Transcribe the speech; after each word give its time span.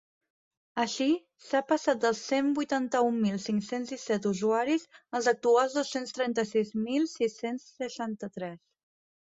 Així, 0.83 1.05
s’ha 1.47 1.61
passat 1.71 1.99
dels 2.05 2.21
cent 2.31 2.49
vuitanta-un 2.61 3.19
mil 3.27 3.37
cinc-cents 3.45 3.93
disset 3.95 4.27
usuaris 4.33 4.87
als 5.21 5.31
actuals 5.35 5.77
dos-cents 5.81 6.19
trenta-sis 6.19 6.77
mil 6.89 7.09
sis-cents 7.17 7.71
seixanta-tres. 7.81 8.61